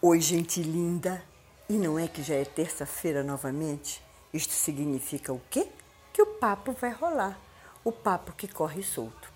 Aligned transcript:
Oi, 0.00 0.20
gente 0.20 0.62
linda! 0.62 1.20
E 1.68 1.72
não 1.72 1.98
é 1.98 2.06
que 2.06 2.22
já 2.22 2.36
é 2.36 2.44
terça-feira 2.44 3.24
novamente? 3.24 4.00
Isto 4.32 4.52
significa 4.52 5.32
o 5.32 5.40
quê? 5.50 5.66
Que 6.12 6.22
o 6.22 6.34
papo 6.34 6.70
vai 6.70 6.92
rolar. 6.92 7.36
O 7.82 7.90
papo 7.90 8.30
que 8.30 8.46
corre 8.46 8.84
solto. 8.84 9.32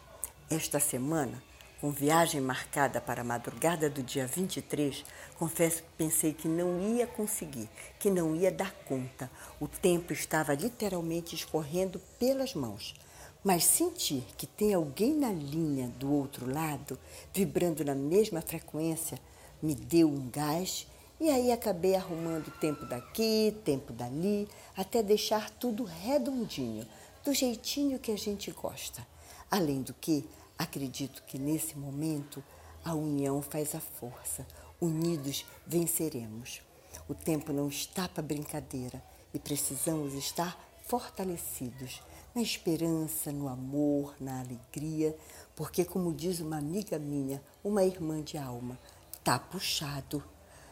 Esta 0.48 0.78
semana, 0.78 1.42
com 1.80 1.90
viagem 1.90 2.40
marcada 2.40 3.00
para 3.00 3.22
a 3.22 3.24
madrugada 3.24 3.90
do 3.90 4.04
dia 4.04 4.24
23, 4.24 5.04
confesso 5.36 5.82
que 5.82 5.88
pensei 5.98 6.32
que 6.32 6.46
não 6.46 6.94
ia 6.94 7.08
conseguir, 7.08 7.68
que 7.98 8.08
não 8.08 8.36
ia 8.36 8.52
dar 8.52 8.70
conta. 8.84 9.28
O 9.58 9.66
tempo 9.66 10.12
estava 10.12 10.54
literalmente 10.54 11.34
escorrendo 11.34 12.00
pelas 12.20 12.54
mãos. 12.54 12.94
Mas 13.42 13.64
sentir 13.64 14.24
que 14.36 14.46
tem 14.46 14.74
alguém 14.74 15.12
na 15.12 15.32
linha 15.32 15.88
do 15.98 16.12
outro 16.12 16.48
lado, 16.48 16.96
vibrando 17.34 17.84
na 17.84 17.96
mesma 17.96 18.40
frequência, 18.40 19.18
me 19.62 19.74
deu 19.74 20.08
um 20.08 20.28
gás 20.28 20.86
e 21.20 21.30
aí 21.30 21.52
acabei 21.52 21.94
arrumando 21.94 22.50
tempo 22.58 22.84
daqui, 22.84 23.56
tempo 23.64 23.92
dali, 23.92 24.48
até 24.76 25.02
deixar 25.02 25.48
tudo 25.50 25.84
redondinho, 25.84 26.84
do 27.24 27.32
jeitinho 27.32 27.98
que 28.00 28.10
a 28.10 28.18
gente 28.18 28.50
gosta. 28.50 29.06
Além 29.48 29.82
do 29.82 29.94
que, 29.94 30.28
acredito 30.58 31.22
que 31.22 31.38
nesse 31.38 31.78
momento 31.78 32.42
a 32.84 32.94
união 32.94 33.40
faz 33.40 33.74
a 33.74 33.80
força. 33.80 34.44
Unidos 34.80 35.46
venceremos. 35.64 36.60
O 37.08 37.14
tempo 37.14 37.52
não 37.52 37.68
está 37.68 38.08
para 38.08 38.22
brincadeira 38.22 39.00
e 39.32 39.38
precisamos 39.38 40.14
estar 40.14 40.58
fortalecidos 40.86 42.02
na 42.34 42.42
esperança, 42.42 43.30
no 43.30 43.48
amor, 43.48 44.14
na 44.18 44.40
alegria, 44.40 45.16
porque, 45.54 45.84
como 45.84 46.12
diz 46.12 46.40
uma 46.40 46.58
amiga 46.58 46.98
minha, 46.98 47.42
uma 47.62 47.84
irmã 47.84 48.22
de 48.22 48.36
alma, 48.36 48.78
tá 49.24 49.38
puxado, 49.38 50.22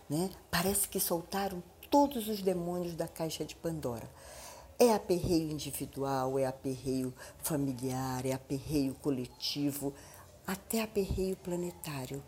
né? 0.08 0.30
Parece 0.50 0.88
que 0.88 0.98
soltaram 1.00 1.62
todos 1.90 2.28
os 2.28 2.42
demônios 2.42 2.94
da 2.94 3.08
caixa 3.08 3.44
de 3.44 3.54
Pandora. 3.54 4.10
É 4.78 4.94
aperreio 4.94 5.50
individual, 5.50 6.38
é 6.38 6.46
aperreio 6.46 7.12
familiar, 7.38 8.24
é 8.24 8.32
aperreio 8.32 8.94
coletivo, 8.94 9.92
até 10.46 10.82
aperreio 10.82 11.36
planetário, 11.36 12.22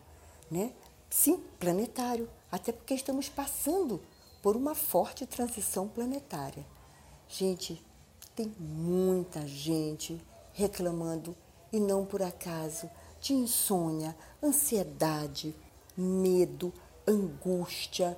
né? 0.50 0.73
Sim, 1.09 1.43
planetário, 1.59 2.28
até 2.50 2.73
porque 2.73 2.95
estamos 2.95 3.28
passando 3.28 4.00
por 4.43 4.56
uma 4.56 4.75
forte 4.75 5.27
transição 5.27 5.89
planetária. 5.89 6.67
Gente, 7.28 7.83
tem 8.34 8.53
muita 8.59 9.47
gente 9.47 10.20
reclamando 10.53 11.37
e 11.73 11.81
não 11.81 12.05
por 12.05 12.23
acaso 12.23 12.91
de 13.20 13.33
insônia, 13.34 14.17
ansiedade, 14.43 15.55
medo, 15.96 16.72
angústia, 17.06 18.16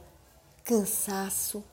cansaço. 0.65 1.65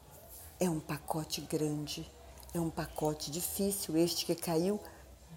É 0.59 0.69
um 0.69 0.79
pacote 0.79 1.41
grande, 1.41 2.09
é 2.53 2.59
um 2.59 2.69
pacote 2.69 3.31
difícil 3.31 3.97
este 3.97 4.25
que 4.25 4.35
caiu 4.35 4.79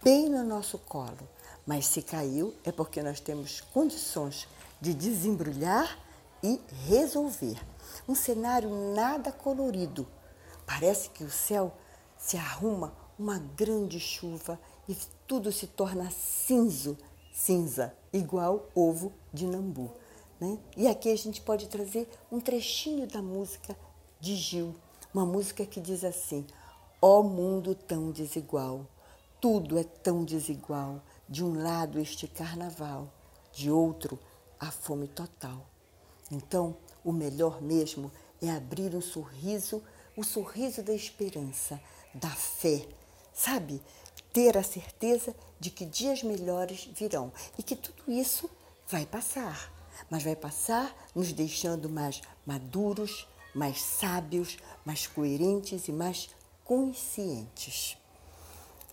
bem 0.03 0.29
no 0.29 0.45
nosso 0.45 0.79
colo. 0.79 1.29
Mas 1.67 1.87
se 1.87 2.03
caiu 2.03 2.55
é 2.65 2.71
porque 2.71 3.03
nós 3.03 3.21
temos 3.21 3.61
condições 3.61 4.47
de 4.81 4.93
desembrulhar 4.93 5.99
e 6.43 6.61
resolver. 6.87 7.59
Um 8.07 8.15
cenário 8.15 8.69
nada 8.95 9.33
colorido. 9.33 10.07
Parece 10.67 11.09
que 11.11 11.25
o 11.25 11.31
céu 11.31 11.73
se 12.19 12.37
arruma 12.37 12.93
uma 13.19 13.39
grande 13.39 13.99
chuva 13.99 14.59
e 14.89 14.97
tudo 15.27 15.51
se 15.53 15.67
torna 15.67 16.11
cinzo, 16.11 16.99
cinza, 17.33 17.95
igual 18.13 18.69
ovo 18.75 19.13
de 19.33 19.47
nambu. 19.47 19.91
Né? 20.41 20.59
E 20.77 20.89
aqui 20.89 21.11
a 21.11 21.17
gente 21.17 21.41
pode 21.41 21.69
trazer 21.69 22.09
um 22.31 22.41
trechinho 22.41 23.07
da 23.07 23.23
música 23.23 23.77
de 24.21 24.35
Gil, 24.35 24.75
uma 25.13 25.25
música 25.25 25.65
que 25.65 25.81
diz 25.81 26.03
assim: 26.03 26.47
Ó 27.01 27.21
oh 27.21 27.23
mundo 27.23 27.75
tão 27.75 28.11
desigual, 28.11 28.87
tudo 29.41 29.79
é 29.79 29.85
tão 29.85 30.25
desigual, 30.25 31.01
de 31.29 31.45
um 31.45 31.63
lado 31.63 31.99
este 31.99 32.27
carnaval, 32.27 33.13
de 33.53 33.71
outro 33.71 34.19
a 34.59 34.71
fome 34.71 35.07
total. 35.07 35.67
Então, 36.31 36.77
o 37.05 37.13
melhor 37.13 37.63
mesmo 37.63 38.11
é 38.43 38.51
abrir 38.51 38.95
um 38.95 39.01
sorriso, 39.01 39.83
o 40.17 40.25
sorriso 40.25 40.83
da 40.83 40.93
esperança, 40.93 41.81
da 42.15 42.31
fé, 42.31 42.89
sabe? 43.33 43.81
Ter 44.33 44.57
a 44.57 44.63
certeza 44.63 45.35
de 45.61 45.71
que 45.71 45.85
dias 45.85 46.23
melhores 46.23 46.87
virão 46.87 47.33
e 47.57 47.63
que 47.63 47.77
tudo 47.77 48.11
isso 48.11 48.51
vai 48.89 49.07
passar 49.07 49.74
mas 50.11 50.23
vai 50.23 50.37
passar 50.37 50.95
nos 51.15 51.33
deixando 51.33 51.89
mais 51.89 52.21
maduros, 52.47 53.29
mais 53.55 53.81
sábios, 53.81 54.57
mais 54.85 55.07
coerentes 55.07 55.89
e 55.89 55.93
mais 55.93 56.31
conscientes. 56.65 57.97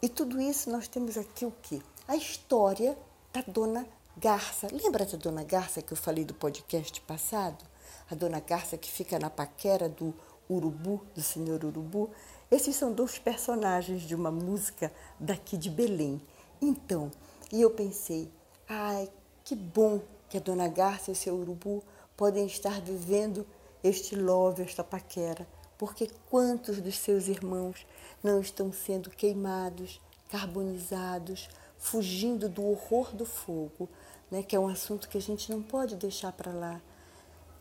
E 0.01 0.09
tudo 0.09 0.41
isso 0.41 0.69
nós 0.69 0.87
temos 0.87 1.17
aqui 1.17 1.45
o 1.45 1.53
quê? 1.61 1.81
A 2.07 2.15
história 2.15 2.97
da 3.31 3.41
dona 3.41 3.87
Garça. 4.17 4.67
Lembra 4.71 5.05
da 5.05 5.17
dona 5.17 5.43
Garça 5.43 5.81
que 5.81 5.93
eu 5.93 5.97
falei 5.97 6.25
do 6.25 6.33
podcast 6.33 6.99
passado? 7.01 7.63
A 8.09 8.15
dona 8.15 8.39
Garça 8.39 8.77
que 8.77 8.91
fica 8.91 9.17
na 9.17 9.29
paquera 9.29 9.87
do 9.87 10.13
urubu, 10.49 11.05
do 11.15 11.21
senhor 11.21 11.63
urubu. 11.63 12.09
Esses 12.49 12.75
são 12.75 12.91
dois 12.91 13.17
personagens 13.17 14.01
de 14.01 14.13
uma 14.13 14.29
música 14.29 14.91
daqui 15.19 15.57
de 15.57 15.69
Belém. 15.69 16.21
Então, 16.61 17.09
e 17.51 17.61
eu 17.61 17.71
pensei, 17.71 18.29
ai, 18.67 19.09
que 19.43 19.55
bom 19.55 20.01
que 20.31 20.37
a 20.37 20.39
dona 20.41 20.69
Garça 20.69 21.11
e 21.11 21.15
seu 21.15 21.35
urubu 21.35 21.83
podem 22.15 22.45
estar 22.45 22.79
vivendo 22.79 23.45
este 23.83 24.15
love, 24.15 24.63
esta 24.63 24.81
paquera, 24.81 25.45
porque 25.77 26.09
quantos 26.29 26.79
dos 26.79 26.97
seus 26.97 27.27
irmãos 27.27 27.85
não 28.23 28.39
estão 28.39 28.71
sendo 28.71 29.09
queimados, 29.09 29.99
carbonizados, 30.29 31.49
fugindo 31.77 32.47
do 32.47 32.65
horror 32.65 33.13
do 33.13 33.25
fogo, 33.25 33.89
né, 34.31 34.41
que 34.41 34.55
é 34.55 34.59
um 34.59 34.69
assunto 34.69 35.09
que 35.09 35.17
a 35.17 35.21
gente 35.21 35.51
não 35.51 35.61
pode 35.61 35.97
deixar 35.97 36.31
para 36.31 36.53
lá. 36.53 36.81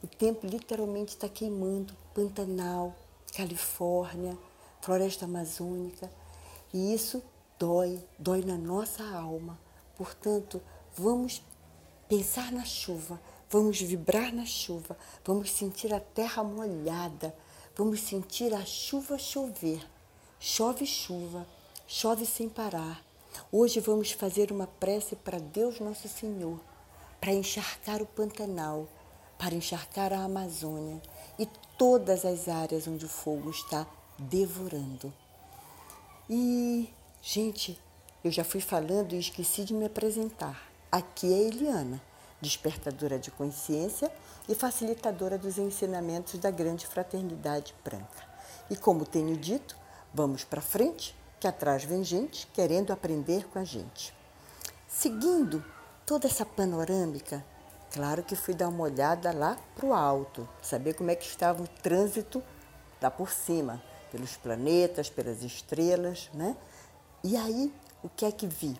O 0.00 0.06
tempo 0.06 0.46
literalmente 0.46 1.14
está 1.14 1.28
queimando 1.28 1.92
Pantanal, 2.14 2.94
Califórnia, 3.34 4.38
Floresta 4.80 5.24
Amazônica, 5.24 6.08
e 6.72 6.94
isso 6.94 7.20
dói, 7.58 8.00
dói 8.16 8.44
na 8.44 8.56
nossa 8.56 9.02
alma. 9.02 9.58
Portanto, 9.96 10.62
vamos 10.96 11.42
pensar 12.10 12.50
na 12.50 12.64
chuva, 12.64 13.20
vamos 13.48 13.80
vibrar 13.80 14.34
na 14.34 14.44
chuva, 14.44 14.98
vamos 15.24 15.48
sentir 15.48 15.94
a 15.94 16.00
terra 16.00 16.42
molhada, 16.42 17.32
vamos 17.76 18.00
sentir 18.00 18.52
a 18.52 18.64
chuva 18.64 19.16
chover. 19.16 19.80
Chove 20.40 20.84
chuva, 20.86 21.46
chove 21.86 22.26
sem 22.26 22.48
parar. 22.48 23.00
Hoje 23.52 23.78
vamos 23.78 24.10
fazer 24.10 24.50
uma 24.50 24.66
prece 24.66 25.14
para 25.14 25.38
Deus 25.38 25.78
Nosso 25.78 26.08
Senhor, 26.08 26.58
para 27.20 27.32
encharcar 27.32 28.02
o 28.02 28.06
Pantanal, 28.06 28.88
para 29.38 29.54
encharcar 29.54 30.12
a 30.12 30.24
Amazônia 30.24 31.00
e 31.38 31.46
todas 31.78 32.24
as 32.24 32.48
áreas 32.48 32.88
onde 32.88 33.04
o 33.04 33.08
fogo 33.08 33.50
está 33.50 33.86
devorando. 34.18 35.12
E, 36.28 36.92
gente, 37.22 37.78
eu 38.24 38.32
já 38.32 38.42
fui 38.42 38.60
falando 38.60 39.12
e 39.12 39.20
esqueci 39.20 39.62
de 39.62 39.72
me 39.72 39.84
apresentar. 39.84 40.69
Aqui 40.92 41.32
é 41.32 41.46
Eliana, 41.46 42.02
despertadora 42.40 43.16
de 43.16 43.30
consciência 43.30 44.10
e 44.48 44.56
facilitadora 44.56 45.38
dos 45.38 45.56
ensinamentos 45.56 46.36
da 46.40 46.50
grande 46.50 46.84
fraternidade 46.84 47.72
branca. 47.84 48.28
E 48.68 48.74
como 48.74 49.06
tenho 49.06 49.36
dito, 49.36 49.76
vamos 50.12 50.42
para 50.42 50.60
frente, 50.60 51.16
que 51.38 51.46
atrás 51.46 51.84
vem 51.84 52.02
gente 52.02 52.48
querendo 52.48 52.92
aprender 52.92 53.46
com 53.46 53.60
a 53.60 53.64
gente. 53.64 54.12
Seguindo 54.88 55.64
toda 56.04 56.26
essa 56.26 56.44
panorâmica, 56.44 57.44
claro 57.92 58.24
que 58.24 58.34
fui 58.34 58.52
dar 58.52 58.66
uma 58.66 58.82
olhada 58.82 59.30
lá 59.32 59.56
para 59.76 59.86
o 59.86 59.94
alto, 59.94 60.48
saber 60.60 60.94
como 60.94 61.12
é 61.12 61.14
que 61.14 61.24
estava 61.24 61.62
o 61.62 61.68
trânsito 61.68 62.42
lá 63.00 63.12
por 63.12 63.30
cima, 63.30 63.80
pelos 64.10 64.36
planetas, 64.36 65.08
pelas 65.08 65.44
estrelas, 65.44 66.28
né? 66.34 66.56
E 67.22 67.36
aí, 67.36 67.72
o 68.02 68.08
que 68.08 68.24
é 68.24 68.32
que 68.32 68.48
vi? 68.48 68.76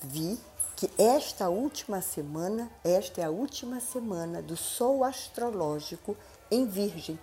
Vi 0.00 0.38
que 0.78 0.88
esta 0.96 1.48
última 1.48 2.00
semana, 2.00 2.70
esta 2.84 3.20
é 3.20 3.24
a 3.24 3.30
última 3.30 3.80
semana 3.80 4.40
do 4.40 4.56
Sol 4.56 5.02
astrológico 5.02 6.16
em 6.52 6.66
Virgem. 6.66 7.18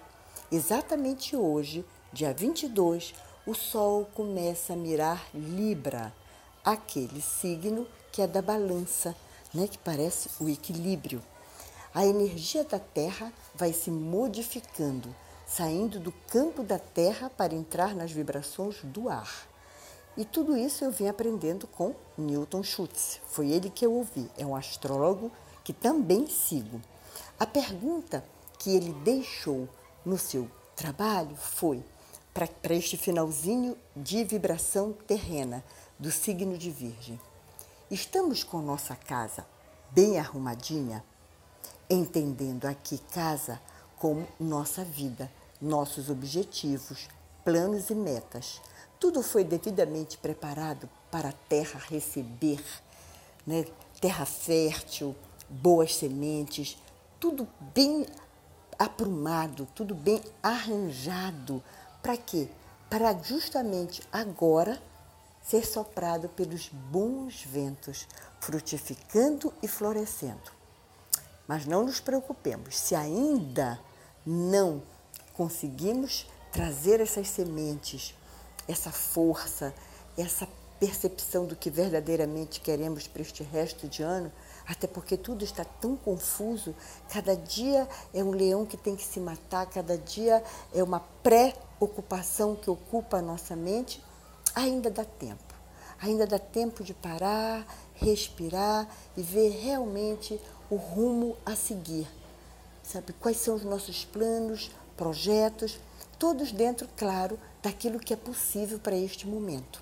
Exatamente 0.51 1.37
hoje, 1.37 1.85
dia 2.11 2.33
22, 2.33 3.13
o 3.47 3.53
Sol 3.53 4.09
começa 4.13 4.73
a 4.73 4.75
mirar 4.75 5.25
Libra, 5.33 6.13
aquele 6.65 7.21
signo 7.21 7.87
que 8.11 8.21
é 8.21 8.27
da 8.27 8.41
balança, 8.41 9.15
né, 9.53 9.69
que 9.69 9.77
parece 9.77 10.29
o 10.37 10.49
equilíbrio. 10.49 11.23
A 11.93 12.05
energia 12.05 12.65
da 12.65 12.77
Terra 12.77 13.31
vai 13.53 13.71
se 13.71 13.89
modificando, 13.89 15.15
saindo 15.47 15.97
do 15.97 16.11
campo 16.27 16.61
da 16.61 16.77
Terra 16.77 17.29
para 17.29 17.55
entrar 17.55 17.95
nas 17.95 18.11
vibrações 18.11 18.81
do 18.83 19.07
ar. 19.07 19.54
E 20.17 20.23
tudo 20.23 20.55
isso 20.55 20.85
eu 20.85 20.91
vim 20.91 21.07
aprendendo 21.07 21.67
com 21.67 21.93
Newton 22.17 22.63
Schultz. 22.63 23.19
Foi 23.27 23.49
ele 23.49 23.69
que 23.69 23.85
eu 23.85 23.93
ouvi. 23.93 24.29
É 24.37 24.45
um 24.45 24.55
astrólogo 24.55 25.31
que 25.63 25.73
também 25.73 26.27
sigo. 26.27 26.81
A 27.37 27.45
pergunta 27.45 28.23
que 28.57 28.75
ele 28.75 28.93
deixou 29.03 29.67
no 30.05 30.17
seu 30.17 30.49
trabalho 30.75 31.35
foi 31.35 31.83
para 32.33 32.73
este 32.73 32.97
finalzinho 32.97 33.77
de 33.95 34.23
vibração 34.23 34.93
terrena 34.93 35.63
do 35.97 36.11
signo 36.11 36.57
de 36.57 36.69
Virgem. 36.69 37.19
Estamos 37.89 38.43
com 38.43 38.61
nossa 38.61 38.95
casa 38.95 39.45
bem 39.91 40.19
arrumadinha, 40.19 41.03
entendendo 41.89 42.65
aqui 42.65 42.97
casa 43.13 43.61
como 43.97 44.27
nossa 44.39 44.83
vida, 44.83 45.31
nossos 45.61 46.09
objetivos, 46.09 47.07
planos 47.43 47.89
e 47.89 47.95
metas. 47.95 48.61
Tudo 48.99 49.21
foi 49.21 49.43
devidamente 49.43 50.17
preparado 50.17 50.89
para 51.11 51.29
a 51.29 51.33
terra 51.49 51.79
receber, 51.89 52.63
né? 53.45 53.65
terra 53.99 54.25
fértil, 54.25 55.15
boas 55.49 55.95
sementes, 55.95 56.77
tudo 57.19 57.47
bem 57.73 58.05
aprumado, 58.77 59.67
tudo 59.73 59.95
bem 59.95 60.21
arranjado. 60.41 61.63
Para 62.01 62.17
quê? 62.17 62.47
Para 62.89 63.13
justamente 63.13 64.01
agora 64.11 64.81
ser 65.41 65.65
soprado 65.65 66.27
pelos 66.29 66.69
bons 66.69 67.43
ventos, 67.43 68.07
frutificando 68.39 69.53
e 69.61 69.67
florescendo. 69.67 70.51
Mas 71.47 71.65
não 71.65 71.85
nos 71.85 71.99
preocupemos, 71.99 72.77
se 72.77 72.95
ainda 72.95 73.79
não 74.25 74.81
conseguimos 75.33 76.25
trazer 76.51 76.99
essas 76.99 77.27
sementes, 77.27 78.15
essa 78.67 78.91
força, 78.91 79.73
essa 80.17 80.47
percepção 80.79 81.45
do 81.45 81.55
que 81.55 81.69
verdadeiramente 81.69 82.59
queremos 82.59 83.07
para 83.07 83.21
este 83.21 83.43
resto 83.43 83.87
de 83.87 84.03
ano, 84.03 84.31
até 84.67 84.87
porque 84.87 85.15
tudo 85.15 85.43
está 85.43 85.63
tão 85.63 85.95
confuso. 85.95 86.75
Cada 87.09 87.35
dia 87.35 87.87
é 88.13 88.23
um 88.23 88.31
leão 88.31 88.65
que 88.65 88.77
tem 88.77 88.95
que 88.95 89.03
se 89.03 89.19
matar, 89.19 89.65
cada 89.67 89.97
dia 89.97 90.43
é 90.73 90.83
uma 90.83 90.99
pré-ocupação 91.21 92.55
que 92.55 92.69
ocupa 92.69 93.17
a 93.17 93.21
nossa 93.21 93.55
mente. 93.55 94.03
Ainda 94.53 94.89
dá 94.89 95.05
tempo. 95.05 95.53
Ainda 96.01 96.27
dá 96.27 96.37
tempo 96.37 96.83
de 96.83 96.93
parar, 96.93 97.65
respirar 97.95 98.87
e 99.15 99.21
ver 99.21 99.49
realmente 99.49 100.39
o 100.69 100.75
rumo 100.75 101.37
a 101.45 101.55
seguir. 101.55 102.07
Sabe 102.83 103.13
quais 103.13 103.37
são 103.37 103.55
os 103.55 103.63
nossos 103.63 104.03
planos, 104.05 104.71
projetos, 104.97 105.79
todos 106.17 106.51
dentro, 106.51 106.87
claro, 106.95 107.39
daquilo 107.61 107.99
que 107.99 108.13
é 108.13 108.17
possível 108.17 108.79
para 108.79 108.95
este 108.95 109.27
momento. 109.27 109.81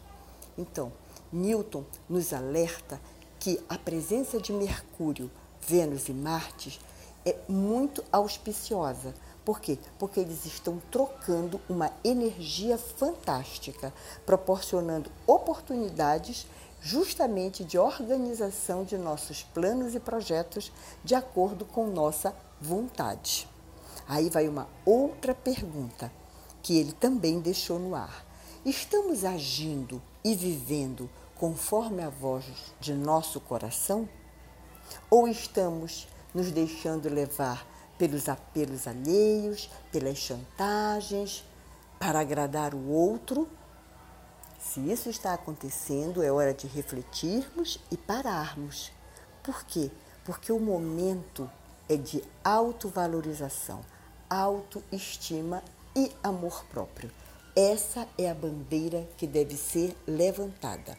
Então, 0.58 0.92
Newton 1.32 1.84
nos 2.08 2.34
alerta 2.34 3.00
que 3.40 3.60
a 3.68 3.78
presença 3.78 4.40
de 4.40 4.54
Mercúrio, 4.54 5.30
Vênus 5.68 6.08
e 6.08 6.14
Marte 6.14 6.80
é 7.26 7.36
muito 7.48 8.04
auspiciosa. 8.12 9.14
Por 9.44 9.60
quê? 9.60 9.78
Porque 10.00 10.20
eles 10.20 10.46
estão 10.46 10.82
trocando 10.92 11.60
uma 11.68 11.92
energia 12.04 12.78
fantástica, 12.78 13.94
proporcionando 14.26 15.12
oportunidades 15.28 16.48
justamente 16.82 17.64
de 17.64 17.78
organização 17.78 18.84
de 18.84 18.98
nossos 18.98 19.44
planos 19.44 19.96
e 19.96 20.00
projetos 20.00 20.72
de 21.04 21.16
acordo 21.16 21.66
com 21.66 21.88
nossa 21.88 22.36
vontade. 22.62 23.48
Aí 24.08 24.30
vai 24.30 24.48
uma 24.48 24.68
outra 24.86 25.34
pergunta 25.34 26.12
que 26.64 26.80
ele 26.80 26.94
também 26.94 27.42
deixou 27.42 27.78
no 27.78 27.94
ar. 27.94 28.26
Estamos 28.66 29.26
agindo 29.26 30.02
e 30.24 30.34
vivendo 30.34 31.10
conforme 31.36 32.02
a 32.02 32.10
voz 32.10 32.46
de 32.80 32.94
nosso 32.94 33.42
coração? 33.42 34.08
Ou 35.10 35.28
estamos 35.28 36.08
nos 36.34 36.50
deixando 36.52 37.10
levar 37.10 37.68
pelos 37.98 38.30
apelos 38.30 38.88
alheios, 38.88 39.70
pelas 39.92 40.18
chantagens, 40.18 41.44
para 42.00 42.22
agradar 42.22 42.74
o 42.74 42.90
outro? 42.90 43.48
Se 44.58 44.80
isso 44.90 45.10
está 45.10 45.34
acontecendo, 45.34 46.24
é 46.24 46.32
hora 46.32 46.54
de 46.54 46.68
refletirmos 46.68 47.78
e 47.92 47.98
pararmos. 47.98 48.90
Por 49.44 49.66
quê? 49.66 49.92
Porque 50.24 50.54
o 50.54 50.60
momento 50.60 51.52
é 51.90 51.98
de 51.98 52.24
autovalorização, 52.42 53.82
autoestima 54.30 55.62
e 55.96 56.12
amor 56.24 56.66
próprio. 56.66 57.12
Essa 57.56 58.08
é 58.18 58.30
a 58.30 58.34
bandeira 58.34 59.08
que 59.18 59.28
deve 59.28 59.56
ser 59.56 59.96
levantada. 60.08 60.98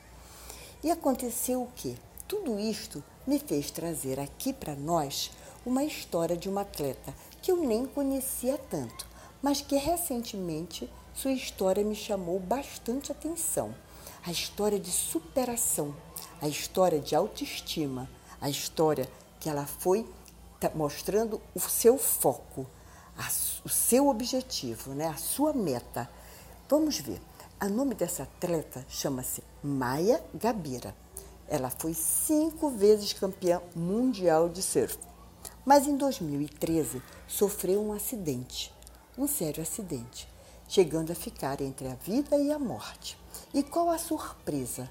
E 0.82 0.90
aconteceu 0.90 1.62
o 1.62 1.70
quê? 1.74 1.96
Tudo 2.28 2.58
isto 2.58 3.02
me 3.26 3.38
fez 3.38 3.70
trazer 3.70 4.20
aqui 4.20 4.52
para 4.52 4.74
nós 4.74 5.30
uma 5.64 5.82
história 5.82 6.36
de 6.36 6.48
uma 6.48 6.60
atleta 6.60 7.14
que 7.42 7.50
eu 7.50 7.56
nem 7.56 7.86
conhecia 7.86 8.56
tanto, 8.56 9.06
mas 9.42 9.60
que 9.60 9.76
recentemente 9.76 10.90
sua 11.12 11.32
história 11.32 11.84
me 11.84 11.94
chamou 11.94 12.38
bastante 12.38 13.10
atenção. 13.10 13.74
A 14.26 14.30
história 14.30 14.78
de 14.78 14.90
superação, 14.90 15.94
a 16.40 16.48
história 16.48 17.00
de 17.00 17.14
autoestima, 17.14 18.08
a 18.40 18.48
história 18.48 19.08
que 19.40 19.48
ela 19.48 19.66
foi 19.66 20.06
mostrando 20.74 21.40
o 21.54 21.60
seu 21.60 21.98
foco, 21.98 22.66
o 23.64 23.68
seu 23.68 24.08
objetivo, 24.08 24.90
né? 24.90 25.06
a 25.06 25.16
sua 25.16 25.52
meta. 25.52 26.08
Vamos 26.68 26.98
ver. 26.98 27.20
O 27.62 27.68
nome 27.68 27.94
dessa 27.94 28.24
atleta 28.24 28.84
chama-se 28.88 29.42
Maia 29.62 30.22
Gabira. 30.34 30.94
Ela 31.48 31.70
foi 31.70 31.94
cinco 31.94 32.68
vezes 32.68 33.14
campeã 33.14 33.62
mundial 33.74 34.50
de 34.50 34.62
surf. 34.62 34.98
Mas 35.64 35.86
em 35.86 35.96
2013 35.96 37.02
sofreu 37.26 37.82
um 37.82 37.92
acidente, 37.92 38.70
um 39.16 39.26
sério 39.26 39.62
acidente, 39.62 40.28
chegando 40.68 41.10
a 41.10 41.14
ficar 41.14 41.62
entre 41.62 41.88
a 41.88 41.94
vida 41.94 42.36
e 42.36 42.52
a 42.52 42.58
morte. 42.58 43.18
E 43.54 43.62
qual 43.62 43.88
a 43.88 43.96
surpresa? 43.96 44.90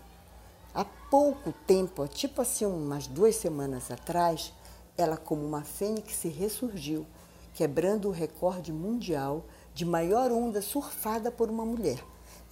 Há 0.73 0.83
pouco 0.83 1.53
tempo, 1.67 2.07
tipo 2.07 2.41
assim, 2.41 2.65
umas 2.65 3.05
duas 3.05 3.35
semanas 3.35 3.91
atrás, 3.91 4.51
ela, 4.97 5.15
como 5.15 5.45
uma 5.45 5.61
fênix, 5.63 6.23
ressurgiu, 6.23 7.05
quebrando 7.53 8.09
o 8.09 8.11
recorde 8.11 8.71
mundial 8.71 9.45
de 9.73 9.85
maior 9.85 10.31
onda 10.31 10.61
surfada 10.61 11.31
por 11.31 11.49
uma 11.49 11.65
mulher 11.65 12.03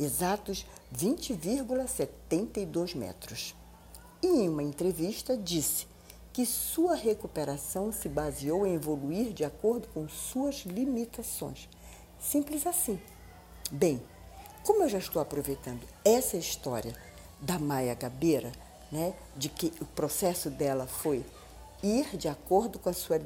exatos 0.04 0.66
20,72 0.96 2.96
metros. 2.96 3.54
E 4.22 4.28
em 4.28 4.48
uma 4.50 4.62
entrevista 4.64 5.38
disse 5.38 5.88
que 6.34 6.46
sua 6.46 6.96
recuperação 6.96 7.92
se 7.92 8.08
baseou 8.08 8.66
em 8.66 8.76
evoluir 8.76 9.34
de 9.34 9.44
acordo 9.44 9.90
com 9.90 10.08
suas 10.08 10.66
limitações. 10.66 11.68
Simples 12.20 12.66
assim. 12.66 12.98
Bem, 13.72 14.02
como 14.64 14.84
eu 14.84 14.90
já 14.90 14.98
estou 14.98 15.22
aproveitando 15.22 15.86
essa 16.06 16.38
história 16.38 16.96
da 17.40 17.60
Maia 17.60 17.96
Gabeira, 17.96 18.52
né, 18.92 19.14
de 19.36 19.50
que 19.50 19.74
o 19.82 19.86
processo 19.86 20.50
dela 20.50 20.86
foi 20.86 21.26
ir 21.84 22.16
de 22.18 22.28
acordo 22.28 22.80
com, 22.80 22.92
sua, 22.94 23.20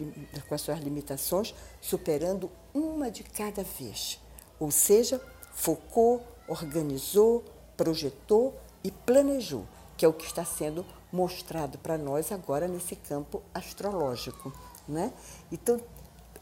com 0.47 0.55
as 0.55 0.61
suas 0.61 0.79
limitações, 0.79 1.53
superando 1.81 2.49
uma 2.73 3.11
de 3.11 3.23
cada 3.23 3.63
vez. 3.63 4.19
Ou 4.59 4.71
seja, 4.71 5.21
focou, 5.53 6.21
organizou, 6.47 7.43
projetou 7.75 8.53
e 8.83 8.91
planejou, 8.91 9.65
que 9.97 10.05
é 10.05 10.07
o 10.07 10.13
que 10.13 10.25
está 10.25 10.45
sendo 10.45 10.85
mostrado 11.11 11.77
para 11.77 11.97
nós 11.97 12.31
agora 12.31 12.67
nesse 12.67 12.95
campo 12.95 13.41
astrológico. 13.53 14.53
Né? 14.87 15.11
Então, 15.51 15.79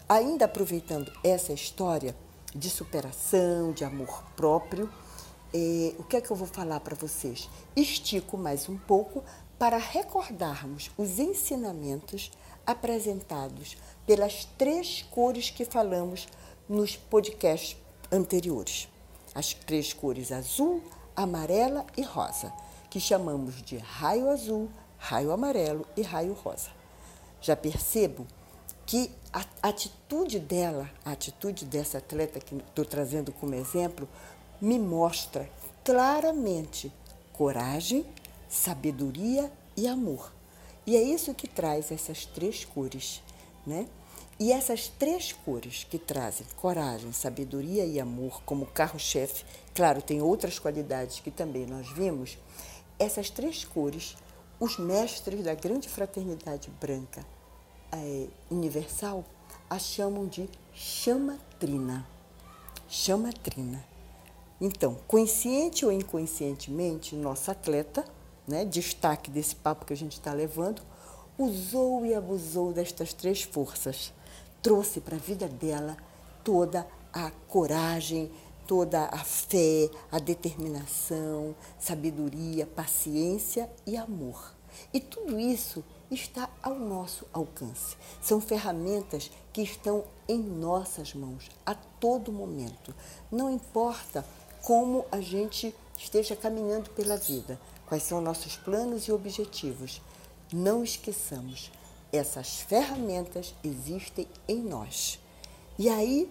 ainda 0.07 0.45
aproveitando 0.45 1.11
essa 1.23 1.53
história 1.53 2.15
de 2.53 2.69
superação, 2.69 3.71
de 3.71 3.83
amor 3.83 4.23
próprio, 4.35 4.89
eh, 5.53 5.93
o 5.97 6.03
que 6.03 6.17
é 6.17 6.21
que 6.21 6.31
eu 6.31 6.35
vou 6.35 6.47
falar 6.47 6.79
para 6.79 6.95
vocês? 6.95 7.49
Estico 7.75 8.37
mais 8.37 8.67
um 8.67 8.77
pouco 8.77 9.23
para 9.57 9.77
recordarmos 9.77 10.91
os 10.97 11.19
ensinamentos 11.19 12.31
apresentados 12.65 13.77
pelas 14.05 14.45
três 14.57 15.01
cores 15.11 15.49
que 15.49 15.65
falamos 15.65 16.27
nos 16.67 16.95
podcasts 16.95 17.77
anteriores 18.11 18.87
as 19.33 19.53
três 19.53 19.93
cores 19.93 20.31
azul, 20.31 20.81
amarela 21.15 21.85
e 21.97 22.01
rosa, 22.01 22.53
que 22.89 22.99
chamamos 22.99 23.61
de 23.63 23.77
raio 23.77 24.29
azul, 24.29 24.69
raio 24.97 25.31
amarelo 25.31 25.85
e 25.97 26.01
raio 26.01 26.33
rosa. 26.33 26.69
Já 27.41 27.55
percebo 27.55 28.27
que 28.85 29.11
a 29.31 29.69
atitude 29.69 30.39
dela, 30.39 30.89
a 31.03 31.11
atitude 31.11 31.65
dessa 31.65 31.97
atleta 31.97 32.39
que 32.39 32.55
estou 32.55 32.85
trazendo 32.85 33.31
como 33.31 33.55
exemplo, 33.55 34.07
me 34.61 34.77
mostra 34.79 35.49
claramente 35.83 36.91
coragem, 37.31 38.05
sabedoria 38.53 39.51
e 39.75 39.87
amor. 39.87 40.31
E 40.85 40.95
é 40.95 41.01
isso 41.01 41.33
que 41.33 41.47
traz 41.47 41.91
essas 41.91 42.25
três 42.25 42.63
cores, 42.63 43.21
né? 43.65 43.87
E 44.39 44.51
essas 44.51 44.87
três 44.87 45.31
cores 45.31 45.83
que 45.83 45.97
trazem 45.97 46.45
coragem, 46.55 47.11
sabedoria 47.11 47.85
e 47.85 47.99
amor 47.99 48.41
como 48.45 48.65
carro-chefe, 48.65 49.43
claro, 49.73 50.01
tem 50.01 50.21
outras 50.21 50.59
qualidades 50.59 51.19
que 51.19 51.31
também 51.31 51.65
nós 51.65 51.89
vimos, 51.89 52.37
essas 52.99 53.29
três 53.29 53.63
cores, 53.63 54.15
os 54.59 54.77
mestres 54.77 55.43
da 55.43 55.53
grande 55.55 55.89
fraternidade 55.89 56.69
branca 56.79 57.25
é, 57.91 58.27
universal 58.49 59.23
a 59.69 59.79
chamam 59.79 60.27
de 60.27 60.49
chama 60.73 61.39
trina. 61.59 62.07
Chama 62.87 63.31
trina. 63.31 63.83
Então, 64.61 64.97
consciente 65.07 65.85
ou 65.85 65.91
inconscientemente, 65.91 67.15
nosso 67.15 67.49
atleta, 67.49 68.05
né, 68.47 68.65
destaque 68.65 69.29
desse 69.29 69.55
papo 69.55 69.85
que 69.85 69.93
a 69.93 69.97
gente 69.97 70.13
está 70.13 70.33
levando, 70.33 70.81
usou 71.37 72.05
e 72.05 72.13
abusou 72.13 72.71
destas 72.71 73.13
três 73.13 73.41
forças. 73.43 74.13
Trouxe 74.61 75.01
para 75.01 75.15
a 75.15 75.19
vida 75.19 75.47
dela 75.47 75.97
toda 76.43 76.87
a 77.11 77.31
coragem, 77.47 78.31
toda 78.67 79.05
a 79.05 79.19
fé, 79.19 79.89
a 80.11 80.19
determinação, 80.19 81.55
sabedoria, 81.79 82.65
paciência 82.65 83.69
e 83.85 83.97
amor. 83.97 84.53
E 84.93 84.99
tudo 84.99 85.39
isso 85.39 85.83
está 86.09 86.49
ao 86.61 86.75
nosso 86.75 87.25
alcance. 87.33 87.95
São 88.21 88.39
ferramentas 88.39 89.31
que 89.51 89.61
estão 89.61 90.03
em 90.27 90.39
nossas 90.39 91.13
mãos 91.13 91.49
a 91.65 91.75
todo 91.75 92.31
momento. 92.31 92.93
Não 93.31 93.51
importa 93.51 94.25
como 94.61 95.05
a 95.11 95.19
gente 95.19 95.75
esteja 95.97 96.35
caminhando 96.35 96.89
pela 96.91 97.17
vida, 97.17 97.59
quais 97.87 98.03
são 98.03 98.21
nossos 98.21 98.55
planos 98.55 99.03
e 99.03 99.11
objetivos. 99.11 100.01
Não 100.51 100.83
esqueçamos, 100.83 101.71
essas 102.11 102.59
ferramentas 102.59 103.55
existem 103.63 104.27
em 104.47 104.61
nós. 104.61 105.19
E 105.77 105.89
aí 105.89 106.29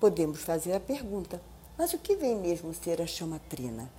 podemos 0.00 0.40
fazer 0.40 0.72
a 0.72 0.80
pergunta: 0.80 1.40
mas 1.78 1.92
o 1.92 1.98
que 1.98 2.16
vem 2.16 2.36
mesmo 2.36 2.74
ser 2.74 3.00
a 3.00 3.06
chamatrina? 3.06 3.90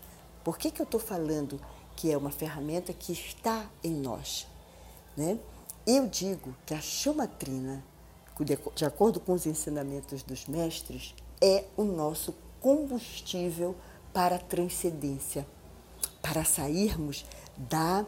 Por 0.43 0.57
que, 0.57 0.71
que 0.71 0.81
eu 0.81 0.85
estou 0.85 0.99
falando 0.99 1.61
que 1.95 2.11
é 2.11 2.17
uma 2.17 2.31
ferramenta 2.31 2.91
que 2.91 3.11
está 3.11 3.69
em 3.83 3.91
nós? 3.91 4.47
Né? 5.15 5.39
Eu 5.85 6.07
digo 6.07 6.55
que 6.65 6.73
a 6.73 6.81
chamatrina, 6.81 7.83
de 8.75 8.85
acordo 8.85 9.19
com 9.19 9.33
os 9.33 9.45
ensinamentos 9.45 10.23
dos 10.23 10.47
mestres, 10.47 11.15
é 11.39 11.65
o 11.77 11.83
nosso 11.83 12.35
combustível 12.59 13.75
para 14.13 14.35
a 14.35 14.39
transcendência, 14.39 15.45
para 16.21 16.43
sairmos 16.43 17.25
da 17.57 18.05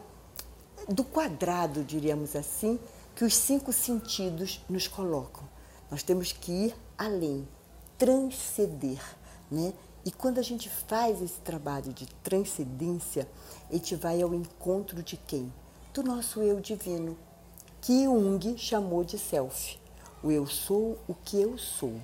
do 0.88 1.02
quadrado, 1.02 1.82
diríamos 1.82 2.36
assim, 2.36 2.78
que 3.14 3.24
os 3.24 3.34
cinco 3.34 3.72
sentidos 3.72 4.64
nos 4.68 4.86
colocam. 4.86 5.44
Nós 5.90 6.02
temos 6.02 6.32
que 6.32 6.52
ir 6.52 6.74
além, 6.98 7.48
transcender, 7.96 9.00
né? 9.50 9.72
E 10.04 10.10
quando 10.10 10.38
a 10.38 10.42
gente 10.42 10.68
faz 10.68 11.22
esse 11.22 11.40
trabalho 11.40 11.92
de 11.92 12.06
transcendência, 12.22 13.26
a 13.70 13.72
gente 13.72 13.94
vai 13.94 14.20
ao 14.20 14.34
encontro 14.34 15.02
de 15.02 15.16
quem? 15.16 15.52
Do 15.94 16.02
nosso 16.02 16.42
eu 16.42 16.60
divino, 16.60 17.16
que 17.80 18.04
Jung 18.04 18.58
chamou 18.58 19.02
de 19.02 19.18
self. 19.18 19.78
O 20.22 20.30
eu 20.30 20.46
sou 20.46 20.98
o 21.08 21.14
que 21.14 21.40
eu 21.40 21.56
sou. 21.56 21.94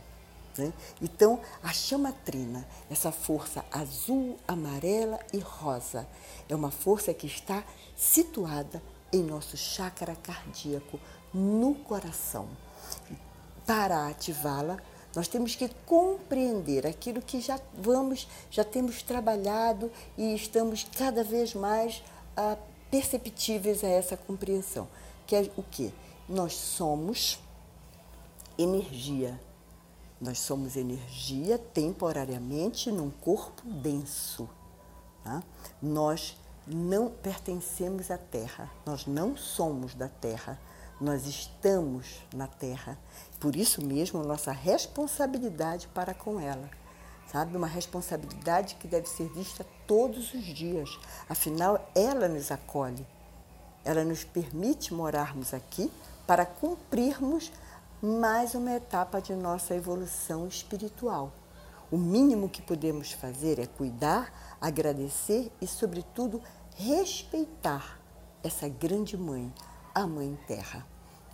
Né? 0.56 0.72
Então, 1.00 1.40
a 1.62 1.72
chamatrina, 1.72 2.66
essa 2.90 3.12
força 3.12 3.64
azul, 3.70 4.36
amarela 4.46 5.18
e 5.32 5.38
rosa, 5.38 6.06
é 6.48 6.54
uma 6.54 6.70
força 6.70 7.14
que 7.14 7.26
está 7.26 7.64
situada 7.96 8.82
em 9.12 9.22
nosso 9.22 9.56
chakra 9.56 10.16
cardíaco, 10.16 10.98
no 11.32 11.74
coração. 11.74 12.48
Para 13.66 14.08
ativá-la, 14.08 14.78
nós 15.14 15.26
temos 15.26 15.54
que 15.56 15.68
compreender 15.86 16.86
aquilo 16.86 17.20
que 17.20 17.40
já 17.40 17.58
vamos, 17.74 18.28
já 18.50 18.64
temos 18.64 19.02
trabalhado 19.02 19.90
e 20.16 20.34
estamos 20.34 20.86
cada 20.96 21.24
vez 21.24 21.54
mais 21.54 22.02
ah, 22.36 22.56
perceptíveis 22.90 23.82
a 23.82 23.88
essa 23.88 24.16
compreensão, 24.16 24.88
que 25.26 25.34
é 25.34 25.50
o 25.56 25.62
que? 25.62 25.92
Nós 26.28 26.54
somos 26.54 27.40
energia. 28.56 29.38
Nós 30.20 30.38
somos 30.38 30.76
energia 30.76 31.58
temporariamente 31.58 32.92
num 32.92 33.10
corpo 33.10 33.62
denso. 33.66 34.48
Tá? 35.24 35.42
Nós 35.80 36.36
não 36.66 37.08
pertencemos 37.08 38.10
à 38.10 38.18
Terra, 38.18 38.70
nós 38.84 39.06
não 39.06 39.36
somos 39.36 39.94
da 39.94 40.08
Terra, 40.08 40.60
nós 41.00 41.26
estamos 41.26 42.20
na 42.34 42.46
Terra. 42.46 42.98
Por 43.38 43.56
isso 43.56 43.82
mesmo, 43.82 44.22
nossa 44.22 44.52
responsabilidade 44.52 45.88
para 45.88 46.12
com 46.12 46.38
ela. 46.38 46.68
Sabe? 47.32 47.56
Uma 47.56 47.66
responsabilidade 47.66 48.74
que 48.74 48.86
deve 48.86 49.08
ser 49.08 49.28
vista 49.30 49.64
todos 49.86 50.34
os 50.34 50.44
dias. 50.44 50.98
Afinal, 51.28 51.90
ela 51.94 52.28
nos 52.28 52.50
acolhe. 52.50 53.06
Ela 53.84 54.04
nos 54.04 54.24
permite 54.24 54.92
morarmos 54.92 55.54
aqui 55.54 55.90
para 56.26 56.44
cumprirmos 56.44 57.50
mais 58.02 58.54
uma 58.54 58.72
etapa 58.72 59.20
de 59.20 59.34
nossa 59.34 59.74
evolução 59.74 60.46
espiritual. 60.46 61.30
O 61.90 61.98
mínimo 61.98 62.48
que 62.48 62.62
podemos 62.62 63.12
fazer 63.12 63.58
é 63.58 63.66
cuidar, 63.66 64.56
agradecer 64.58 65.52
e, 65.60 65.66
sobretudo, 65.66 66.40
respeitar 66.76 68.00
essa 68.42 68.66
grande 68.68 69.18
mãe, 69.18 69.52
a 69.94 70.06
Mãe 70.06 70.38
Terra. 70.46 70.86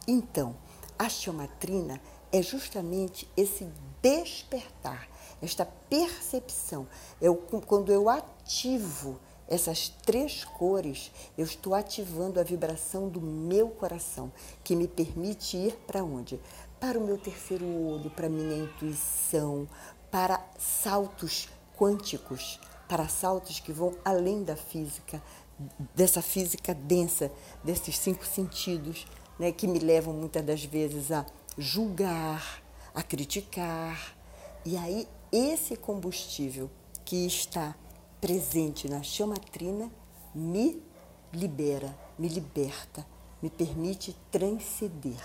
Então, 0.09 0.57
a 0.99 1.09
chamatrina 1.09 2.01
é 2.33 2.43
justamente 2.43 3.31
esse 3.37 3.69
despertar, 4.03 5.09
esta 5.41 5.65
percepção. 5.89 6.89
Eu, 7.21 7.37
quando 7.37 7.93
eu 7.93 8.09
ativo 8.09 9.21
essas 9.49 9.89
três 9.89 10.45
cores, 10.45 11.11
eu 11.39 11.45
estou 11.45 11.75
ativando 11.75 12.41
a 12.41 12.43
vibração 12.43 13.09
do 13.09 13.21
meu 13.21 13.69
coração, 13.69 14.33
que 14.65 14.75
me 14.75 14.89
permite 14.89 15.57
ir 15.57 15.77
para 15.87 16.03
onde? 16.03 16.41
Para 16.81 16.99
o 16.99 17.05
meu 17.05 17.17
terceiro 17.17 17.65
olho, 17.65 18.11
para 18.11 18.27
a 18.27 18.31
minha 18.31 18.65
intuição, 18.65 19.69
para 20.11 20.45
saltos 20.59 21.49
quânticos, 21.77 22.59
para 22.89 23.09
saltos 23.09 23.61
que 23.61 23.73
vão 23.73 23.95
além 24.05 24.43
da 24.43 24.57
física, 24.57 25.23
dessa 25.95 26.21
física 26.21 26.75
densa, 26.75 27.31
desses 27.63 27.99
cinco 27.99 28.27
sentidos, 28.27 29.07
né, 29.39 29.53
que 29.53 29.67
me 29.67 29.79
levam 29.79 30.13
muitas 30.13 30.45
das 30.45 30.65
vezes 30.65 31.11
a 31.13 31.25
julgar, 31.57 32.63
a 32.95 33.03
criticar. 33.03 34.17
E 34.65 34.77
aí, 34.77 35.09
esse 35.31 35.77
combustível 35.77 36.71
que 37.05 37.27
está 37.27 37.75
presente 38.27 38.89
na 38.89 39.05
chamatrina 39.05 39.89
me 40.35 40.83
libera, 41.33 41.97
me 42.19 42.27
liberta, 42.27 43.07
me 43.41 43.49
permite 43.49 44.17
transcender. 44.33 45.23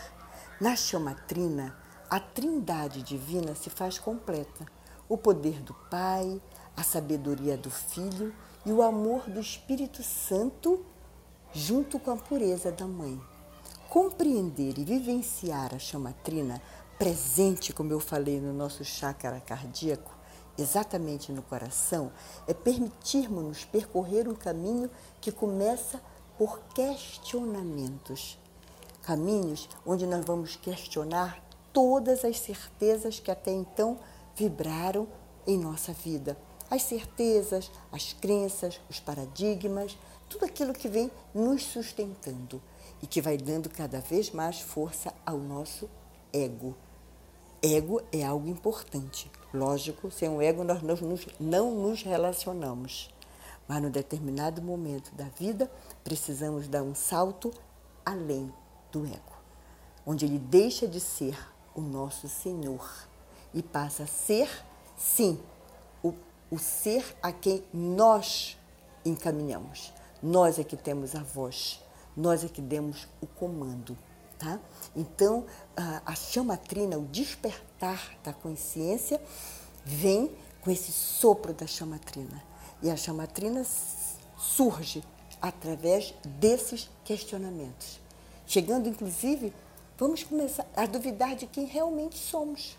Na 0.60 0.76
chamatrina, 0.76 1.76
a 2.08 2.20
trindade 2.20 3.02
divina 3.02 3.56
se 3.56 3.72
faz 3.72 3.98
completa. 3.98 4.68
O 5.10 5.18
poder 5.18 5.64
do 5.64 5.74
Pai, 5.90 6.40
a 6.78 6.84
sabedoria 6.84 7.58
do 7.58 7.72
Filho 7.72 8.32
e 8.64 8.72
o 8.72 8.84
amor 8.84 9.28
do 9.28 9.40
Espírito 9.40 10.04
Santo, 10.04 10.86
junto 11.52 12.00
com 12.00 12.12
a 12.12 12.18
pureza 12.18 12.72
da 12.72 12.86
Mãe. 12.86 13.20
Compreender 13.90 14.78
e 14.78 14.86
vivenciar 14.86 15.74
a 15.74 15.80
chamatrina 15.80 16.62
presente, 17.00 17.74
como 17.74 17.92
eu 17.92 18.00
falei, 18.00 18.40
no 18.40 18.54
nosso 18.54 18.86
chácara 18.86 19.42
cardíaco, 19.42 20.21
exatamente 20.58 21.32
no 21.32 21.42
coração, 21.42 22.12
é 22.48 22.54
permitirmos-nos 22.54 23.66
percorrer 23.66 24.28
um 24.28 24.36
caminho 24.36 24.90
que 25.20 25.32
começa 25.32 26.02
por 26.38 26.60
questionamentos. 26.76 28.38
Caminhos 29.02 29.70
onde 29.86 30.06
nós 30.06 30.24
vamos 30.24 30.56
questionar 30.56 31.44
todas 31.74 32.24
as 32.26 32.40
certezas 32.40 33.20
que 33.20 33.32
até 33.32 33.52
então 33.52 33.98
vibraram 34.36 35.08
em 35.48 35.58
nossa 35.58 35.94
vida 35.94 36.38
as 36.72 36.84
certezas, 36.84 37.70
as 37.92 38.14
crenças, 38.14 38.80
os 38.90 38.98
paradigmas, 38.98 39.98
tudo 40.30 40.46
aquilo 40.46 40.74
que 40.74 40.88
vem 40.88 41.12
nos 41.36 41.64
sustentando 41.64 42.62
e 43.02 43.08
que 43.08 43.22
vai 43.22 43.36
dando 43.36 43.70
cada 43.70 44.00
vez 44.00 44.32
mais 44.32 44.62
força 44.62 45.14
ao 45.26 45.38
nosso 45.38 45.90
ego. 46.32 46.74
Ego 47.62 48.02
é 48.10 48.24
algo 48.24 48.48
importante. 48.48 49.30
Lógico, 49.54 50.10
sem 50.10 50.30
o 50.30 50.42
ego 50.42 50.64
nós 50.64 50.82
não 50.82 50.96
nos, 50.96 51.28
não 51.40 51.76
nos 51.76 52.04
relacionamos. 52.04 53.14
Mas, 53.68 53.82
num 53.82 53.90
determinado 53.90 54.62
momento 54.62 55.14
da 55.16 55.26
vida, 55.26 55.72
precisamos 56.04 56.68
dar 56.68 56.84
um 56.84 56.96
salto 56.96 57.54
além 58.06 58.52
do 58.92 59.06
ego, 59.06 59.38
onde 60.06 60.26
ele 60.26 60.40
deixa 60.40 60.88
de 60.88 61.00
ser 61.00 61.38
o 61.74 61.82
nosso 61.82 62.28
Senhor 62.28 63.08
e 63.54 63.62
passa 63.62 64.04
a 64.04 64.08
ser, 64.08 64.50
sim, 64.98 65.40
o 66.52 66.60
ser 66.60 67.16
a 67.24 67.32
quem 67.32 67.64
nós 67.74 68.58
encaminhamos. 69.06 69.94
Nós 70.22 70.60
é 70.60 70.64
que 70.66 70.76
temos 70.76 71.16
a 71.16 71.24
voz, 71.24 71.82
nós 72.16 72.44
é 72.44 72.50
que 72.50 72.62
demos 72.62 73.08
o 73.22 73.26
comando. 73.26 73.98
Tá? 74.42 74.60
Então, 74.96 75.46
a, 76.04 76.16
chamatrina, 76.16 76.98
o 76.98 77.06
despertar 77.06 78.18
da 78.24 78.34
consciência, 78.34 79.22
vem 79.86 80.36
com 80.62 80.72
esse 80.72 80.92
sopro 80.92 81.54
da 81.54 81.68
chamatrina. 81.68 82.42
E 82.82 82.90
a 82.90 82.98
chamatrina 82.98 83.64
surge 84.36 85.04
através 85.40 86.16
desses 86.26 86.90
questionamentos. 87.06 88.00
Chegando, 88.48 88.90
inclusive, 88.90 89.54
vamos 89.96 90.24
começar 90.24 90.66
a 90.76 90.88
duvidar 90.88 91.36
de 91.36 91.46
quem 91.46 91.66
realmente 91.66 92.18
somos. 92.18 92.76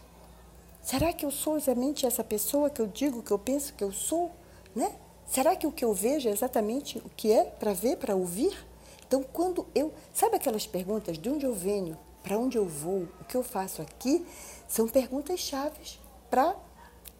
Será 0.82 1.12
que 1.12 1.24
eu 1.24 1.30
sou 1.30 1.56
exatamente 1.56 2.04
essa 2.04 2.24
pessoa 2.24 2.70
que 2.70 2.82
eu 2.82 2.88
digo, 2.88 3.22
que 3.22 3.30
eu 3.30 3.38
penso 3.38 3.72
que 3.74 3.84
eu 3.84 3.92
sou? 3.92 4.32
Né? 4.74 4.92
Será 5.28 5.54
que 5.54 5.64
o 5.68 5.70
que 5.70 5.84
eu 5.84 5.94
vejo 5.94 6.28
é 6.28 6.32
exatamente 6.32 6.98
o 6.98 7.08
que 7.10 7.30
é 7.30 7.44
para 7.44 7.72
ver, 7.72 7.98
para 7.98 8.16
ouvir? 8.16 8.71
Então, 9.12 9.22
quando 9.22 9.66
eu. 9.74 9.92
Sabe 10.10 10.36
aquelas 10.36 10.66
perguntas 10.66 11.18
de 11.18 11.28
onde 11.28 11.44
eu 11.44 11.54
venho, 11.54 11.98
para 12.22 12.38
onde 12.38 12.56
eu 12.56 12.64
vou, 12.64 13.06
o 13.20 13.24
que 13.28 13.36
eu 13.36 13.42
faço 13.42 13.82
aqui? 13.82 14.26
São 14.66 14.88
perguntas 14.88 15.38
chaves 15.38 16.00
para 16.30 16.56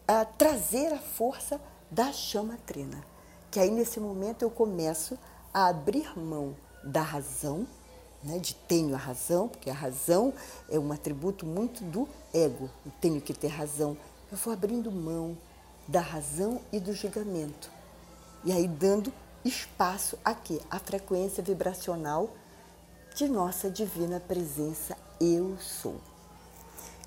ah, 0.07 0.25
trazer 0.25 0.91
a 0.91 0.97
força 0.97 1.61
da 1.91 2.11
chama 2.11 2.57
trina. 2.65 3.05
Que 3.51 3.59
aí, 3.59 3.69
nesse 3.69 3.99
momento, 3.99 4.41
eu 4.41 4.49
começo 4.49 5.19
a 5.53 5.67
abrir 5.67 6.17
mão 6.17 6.55
da 6.83 7.03
razão, 7.03 7.67
né, 8.23 8.39
de 8.39 8.55
tenho 8.55 8.95
a 8.95 8.97
razão, 8.97 9.47
porque 9.47 9.69
a 9.69 9.73
razão 9.73 10.33
é 10.71 10.79
um 10.79 10.91
atributo 10.91 11.45
muito 11.45 11.83
do 11.83 12.09
ego, 12.33 12.71
eu 12.83 12.91
tenho 12.99 13.21
que 13.21 13.35
ter 13.35 13.49
razão. 13.49 13.95
Eu 14.31 14.37
vou 14.39 14.51
abrindo 14.51 14.91
mão 14.91 15.37
da 15.87 16.01
razão 16.01 16.59
e 16.71 16.79
do 16.79 16.91
julgamento. 16.91 17.69
E 18.43 18.51
aí 18.51 18.67
dando 18.67 19.13
espaço 19.43 20.17
aqui, 20.23 20.59
a 20.69 20.79
frequência 20.79 21.43
vibracional 21.43 22.29
de 23.15 23.27
nossa 23.27 23.69
divina 23.69 24.19
presença, 24.19 24.97
eu 25.19 25.57
sou. 25.59 25.99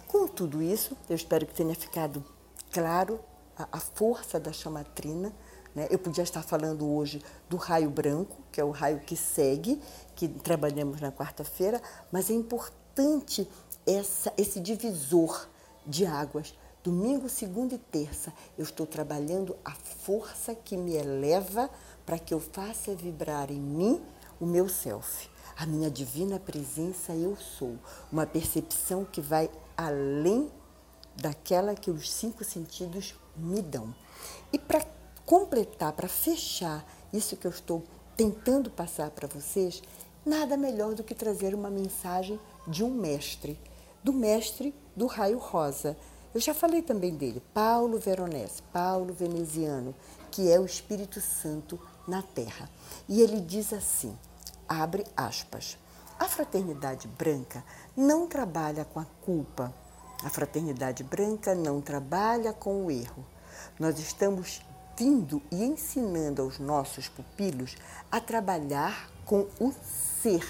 Com 0.07 0.26
tudo 0.28 0.62
isso, 0.62 0.97
eu 1.09 1.16
espero 1.16 1.47
que 1.47 1.55
tenha 1.55 1.75
ficado 1.75 2.25
claro 2.71 3.21
a, 3.59 3.69
a 3.73 3.81
força 3.81 4.38
da 4.38 4.52
chamatrina 4.52 5.33
né? 5.76 5.87
Eu 5.90 5.99
podia 5.99 6.25
estar 6.25 6.43
falando 6.43 6.90
hoje 6.90 7.23
do 7.50 7.59
raio 7.59 7.90
branco, 7.90 8.38
que 8.50 8.59
é 8.59 8.64
o 8.64 8.71
raio 8.71 9.00
que 9.00 9.14
segue, 9.14 9.78
que 10.14 10.26
trabalhamos 10.26 11.02
na 11.02 11.12
quarta-feira, 11.12 11.83
mas 12.11 12.31
é 12.31 12.33
importante 12.33 13.47
essa, 13.87 14.33
esse 14.38 14.59
divisor 14.59 15.47
de 15.87 16.07
águas. 16.07 16.55
Domingo, 16.83 17.28
segunda 17.28 17.75
e 17.75 17.78
terça, 17.78 18.33
eu 18.57 18.64
estou 18.64 18.87
trabalhando 18.87 19.55
a 19.62 19.73
força 19.73 20.55
que 20.55 20.78
me 20.78 20.95
eleva 20.95 21.69
para 22.07 22.19
que 22.19 22.33
eu 22.33 22.39
faça 22.41 22.95
vibrar 22.95 23.51
em 23.51 23.61
mim 23.61 24.01
o 24.41 24.47
meu 24.47 24.69
self, 24.69 25.29
a 25.57 25.67
minha 25.67 25.91
divina 25.91 26.39
presença 26.39 27.13
eu 27.13 27.37
sou, 27.37 27.77
uma 28.13 28.25
percepção 28.25 29.05
que 29.05 29.21
vai 29.21 29.51
além 29.77 30.51
daquela 31.17 31.75
que 31.75 31.91
os 31.91 32.11
cinco 32.11 32.45
sentidos 32.45 33.15
me 33.37 33.61
dão. 33.61 33.93
E 34.53 34.59
para 34.59 34.85
completar, 35.25 35.93
para 35.93 36.09
fechar 36.09 36.87
isso 37.13 37.37
que 37.37 37.47
eu 37.47 37.51
estou 37.51 37.83
tentando 38.17 38.71
passar 38.71 39.11
para 39.11 39.27
vocês, 39.27 39.83
nada 40.25 40.57
melhor 40.57 40.95
do 40.95 41.03
que 41.03 41.15
trazer 41.15 41.55
uma 41.55 41.71
mensagem 41.71 42.39
de 42.67 42.85
um 42.85 42.91
mestre, 42.91 43.59
do 44.03 44.13
mestre 44.13 44.75
do 44.95 45.07
raio 45.07 45.39
rosa. 45.39 45.97
Eu 46.35 46.41
já 46.41 46.53
falei 46.55 46.83
também 46.83 47.15
dele, 47.15 47.43
Paulo 47.55 47.99
Veronese, 47.99 48.63
Paulo 48.73 49.13
Veneziano, 49.13 49.95
que 50.31 50.51
é 50.51 50.61
o 50.61 50.67
Espírito 50.67 51.21
Santo 51.21 51.81
na 52.07 52.23
Terra. 52.23 52.69
E 53.09 53.21
ele 53.21 53.41
diz 53.41 53.73
assim: 53.73 54.17
abre 54.69 55.05
aspas. 55.17 55.79
A 56.19 56.27
fraternidade 56.27 57.07
branca 57.09 57.63
não 57.97 58.27
trabalha 58.27 58.85
com 58.85 58.99
a 59.01 59.07
culpa. 59.25 59.73
A 60.25 60.31
fraternidade 60.31 61.05
branca 61.05 61.55
não 61.55 61.81
trabalha 61.81 62.53
com 62.53 62.87
o 62.87 62.91
erro. 62.91 63.25
Nós 63.79 63.99
estamos 63.99 64.63
vindo 64.97 65.43
e 65.51 65.63
ensinando 65.63 66.41
aos 66.41 66.59
nossos 66.59 67.07
pupilos 67.09 67.77
a 68.11 68.19
trabalhar 68.19 69.11
com 69.27 69.47
o 69.61 69.73
ser, 70.23 70.47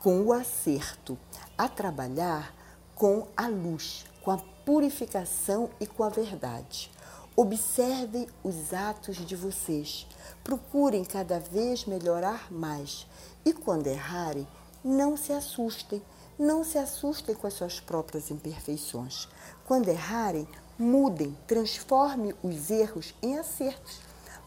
com 0.00 0.20
o 0.20 0.32
acerto, 0.32 1.18
a 1.56 1.66
trabalhar 1.66 2.54
com 2.94 3.26
a 3.34 3.48
luz, 3.48 4.04
com 4.22 4.30
a 4.30 4.38
purificação 4.66 5.70
e 5.80 5.86
com 5.86 6.04
a 6.04 6.10
verdade. 6.10 6.90
Observem 7.36 8.26
os 8.44 8.74
atos 8.74 9.16
de 9.16 9.34
vocês, 9.34 10.06
procurem 10.44 11.04
cada 11.04 11.38
vez 11.38 11.86
melhorar 11.86 12.52
mais 12.52 13.06
e, 13.44 13.52
quando 13.52 13.86
errarem, 13.86 14.46
não 14.84 15.16
se 15.16 15.32
assustem, 15.32 16.02
não 16.38 16.64
se 16.64 16.78
assustem 16.78 17.34
com 17.34 17.46
as 17.46 17.54
suas 17.54 17.80
próprias 17.80 18.30
imperfeições. 18.30 19.28
Quando 19.66 19.88
errarem, 19.88 20.46
Mudem, 20.78 21.38
transformem 21.46 22.34
os 22.42 22.70
erros 22.70 23.14
em 23.22 23.38
acertos. 23.38 24.00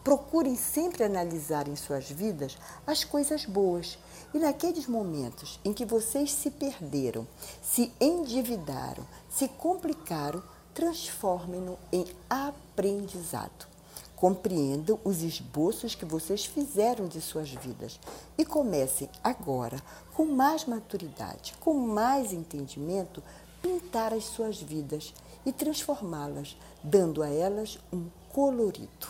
Procurem 0.04 0.54
sempre 0.54 1.02
analisar 1.02 1.66
em 1.66 1.76
suas 1.76 2.10
vidas 2.10 2.58
as 2.86 3.04
coisas 3.04 3.46
boas. 3.46 3.98
E 4.34 4.38
naqueles 4.38 4.86
momentos 4.86 5.58
em 5.64 5.72
que 5.72 5.86
vocês 5.86 6.32
se 6.32 6.50
perderam, 6.50 7.26
se 7.62 7.92
endividaram, 8.00 9.06
se 9.30 9.48
complicaram, 9.48 10.42
transformem-no 10.76 11.78
em 11.90 12.04
aprendizado. 12.28 13.66
Compreendam 14.14 15.00
os 15.02 15.22
esboços 15.22 15.94
que 15.94 16.04
vocês 16.04 16.44
fizeram 16.44 17.08
de 17.08 17.18
suas 17.18 17.48
vidas 17.48 17.98
e 18.36 18.44
comecem 18.44 19.08
agora, 19.24 19.82
com 20.14 20.26
mais 20.26 20.66
maturidade, 20.66 21.54
com 21.60 21.72
mais 21.72 22.30
entendimento, 22.30 23.22
pintar 23.62 24.12
as 24.12 24.24
suas 24.24 24.60
vidas 24.60 25.14
e 25.46 25.52
transformá-las, 25.52 26.58
dando 26.82 27.22
a 27.22 27.28
elas 27.28 27.78
um 27.90 28.08
colorido. 28.28 29.08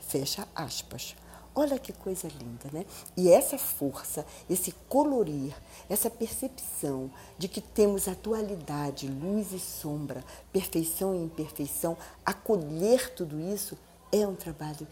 Fecha 0.00 0.46
aspas. 0.54 1.16
Olha 1.60 1.76
que 1.76 1.92
coisa 1.92 2.28
linda, 2.28 2.70
né? 2.72 2.86
E 3.16 3.28
essa 3.28 3.58
força, 3.58 4.24
esse 4.48 4.70
colorir, 4.88 5.52
essa 5.90 6.08
percepção 6.08 7.10
de 7.36 7.48
que 7.48 7.60
temos 7.60 8.06
atualidade, 8.06 9.08
luz 9.08 9.52
e 9.52 9.58
sombra, 9.58 10.24
perfeição 10.52 11.16
e 11.16 11.18
imperfeição, 11.18 11.96
acolher 12.24 13.12
tudo 13.12 13.40
isso 13.40 13.76
é 14.12 14.24
um 14.24 14.36
trabalho 14.36 14.86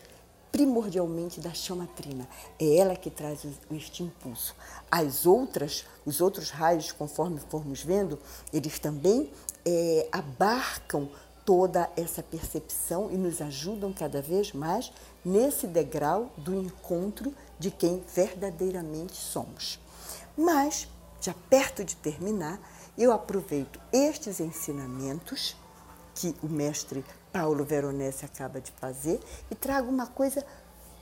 primordialmente 0.51 1.41
da 1.41 1.55
chama 1.55 1.87
trina. 1.95 2.29
É 2.59 2.79
ela 2.79 2.97
que 2.97 3.11
traz 3.11 3.47
este 3.71 4.03
impulso. 4.03 4.53
As 4.91 5.25
outras, 5.25 5.85
os 6.05 6.21
outros 6.21 6.51
raios, 6.51 6.91
conforme 6.91 7.39
formos 7.49 7.81
vendo, 7.85 8.19
eles 8.53 8.81
também 8.81 9.31
é, 9.65 10.09
abarcam 10.11 11.09
toda 11.47 11.89
essa 11.97 12.23
percepção 12.23 13.09
e 13.11 13.17
nos 13.17 13.41
ajudam 13.41 13.93
cada 13.93 14.21
vez 14.21 14.53
mais 14.53 14.93
nesse 15.25 15.67
degrau 15.67 16.31
do 16.37 16.53
encontro 16.55 17.33
de 17.59 17.71
quem 17.71 18.03
verdadeiramente 18.13 19.15
somos. 19.15 19.79
Mas, 20.37 20.89
já 21.21 21.33
perto 21.49 21.85
de 21.85 21.95
terminar, 21.97 22.61
eu 22.99 23.13
aproveito 23.13 23.81
estes 23.93 24.41
ensinamentos 24.41 25.57
que 26.17 26.35
o 26.43 26.49
mestre 26.49 27.05
Paulo 27.33 27.65
Veronese 27.65 28.25
acaba 28.25 28.61
de 28.61 28.73
fazer 28.73 29.21
e 29.51 29.55
trago 29.55 29.89
uma 29.89 30.07
coisa 30.07 30.45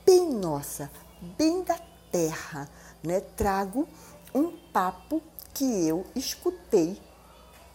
bem 0.05 0.31
nossa, 0.31 0.91
bem 1.37 1.63
da 1.63 1.79
terra, 2.11 2.69
né? 3.03 3.19
Trago 3.19 3.87
um 4.33 4.51
papo 4.71 5.21
que 5.53 5.87
eu 5.87 6.05
escutei 6.15 7.01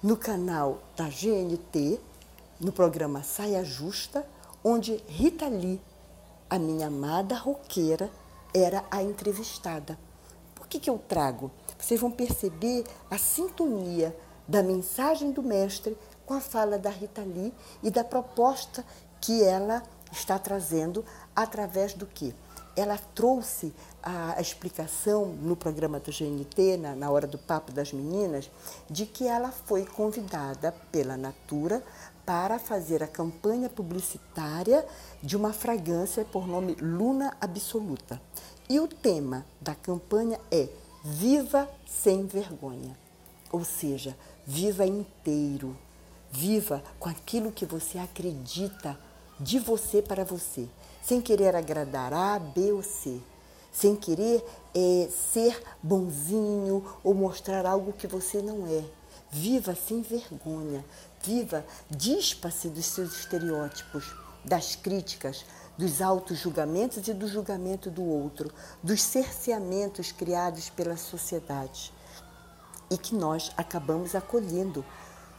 no 0.03 0.17
canal 0.17 0.79
da 0.97 1.09
GNT, 1.09 1.99
no 2.61 2.71
programa 2.71 3.23
Saia 3.23 3.65
Justa, 3.65 4.27
onde 4.63 5.03
Rita 5.09 5.49
Lee, 5.49 5.81
a 6.49 6.59
minha 6.59 6.89
amada 6.89 7.35
roqueira, 7.35 8.11
era 8.55 8.85
a 8.91 9.03
entrevistada. 9.03 9.99
Por 10.55 10.67
que, 10.67 10.79
que 10.79 10.91
eu 10.91 10.99
trago? 10.99 11.51
Vocês 11.79 11.99
vão 11.99 12.11
perceber 12.11 12.85
a 13.11 13.17
sintonia 13.17 14.15
da 14.47 14.63
mensagem 14.63 15.33
do 15.33 15.43
mestre 15.43 15.97
com 16.27 16.35
a 16.35 16.41
fala 16.41 16.79
da 16.79 16.91
Rita 16.91 17.23
Lee 17.23 17.55
e 17.83 17.91
da 17.91 18.05
proposta 18.05 18.85
que 19.21 19.43
ela 19.43 19.83
está 20.13 20.39
trazendo 20.39 21.05
através 21.35 21.95
do 21.95 22.07
que? 22.07 22.35
Ela 22.77 22.97
trouxe 23.15 23.73
a 24.03 24.41
explicação 24.41 25.27
no 25.27 25.57
programa 25.57 26.01
do 26.01 26.11
GNT, 26.11 26.77
na, 26.79 26.95
na 26.95 27.11
hora 27.11 27.27
do 27.27 27.37
Papo 27.37 27.73
das 27.73 27.93
Meninas, 27.93 28.51
de 28.89 29.07
que 29.07 29.27
ela 29.27 29.51
foi 29.51 29.85
convidada 29.85 30.73
pela 30.91 31.17
Natura 31.17 31.83
para 32.25 32.59
fazer 32.59 33.03
a 33.03 33.09
campanha 33.09 33.69
publicitária 33.69 34.87
de 35.23 35.37
uma 35.37 35.53
fragrância 35.53 36.25
por 36.25 36.47
nome 36.47 36.77
Luna 36.81 37.37
Absoluta. 37.41 38.21
E 38.69 38.79
o 38.79 38.87
tema 38.87 39.45
da 39.61 39.75
campanha 39.75 40.39
é 40.51 40.69
Viva 41.03 41.69
sem 41.87 42.27
vergonha, 42.27 42.97
ou 43.51 43.65
seja, 43.65 44.15
viva 44.47 44.85
inteiro, 44.85 45.75
Viva 46.31 46.83
com 47.01 47.09
aquilo 47.09 47.51
que 47.51 47.67
você 47.67 47.99
acredita 47.99 48.97
de 49.41 49.59
você 49.59 50.01
para 50.01 50.25
você, 50.25 50.69
sem 51.11 51.21
querer 51.21 51.57
agradar 51.57 52.13
A, 52.13 52.39
B 52.39 52.71
ou 52.71 52.85
C, 52.85 53.21
sem 53.73 53.97
querer 53.97 54.45
é, 54.73 55.09
ser 55.33 55.61
bonzinho 55.83 56.87
ou 57.03 57.13
mostrar 57.13 57.67
algo 57.67 57.93
que 57.93 58.07
você 58.07 58.41
não 58.41 58.65
é. 58.65 58.85
Viva 59.29 59.75
sem 59.75 60.03
vergonha, 60.03 60.85
viva, 61.21 61.67
dispa-se 61.91 62.69
dos 62.69 62.87
seus 62.87 63.19
estereótipos, 63.19 64.15
das 64.45 64.77
críticas, 64.77 65.45
dos 65.77 66.01
autos 66.01 66.39
julgamentos 66.39 67.09
e 67.09 67.13
do 67.13 67.27
julgamento 67.27 67.91
do 67.91 68.05
outro, 68.05 68.49
dos 68.81 69.03
cerceamentos 69.03 70.13
criados 70.13 70.71
pela 70.71 70.97
sociedade. 70.97 71.93
E 72.89 72.97
que 72.97 73.17
nós 73.17 73.51
acabamos 73.57 74.15
acolhendo. 74.15 74.85